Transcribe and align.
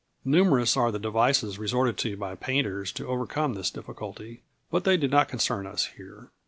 Numerous 0.25 0.75
are 0.75 0.91
the 0.91 0.97
devices 0.97 1.59
resorted 1.59 1.95
to 1.99 2.17
by 2.17 2.33
painters 2.33 2.91
to 2.93 3.05
overcome 3.07 3.53
this 3.53 3.69
difficulty, 3.69 4.41
but 4.71 4.83
they 4.83 4.97
do 4.97 5.07
not 5.07 5.29
concern 5.29 5.67
us 5.67 5.89
here. 5.95 6.31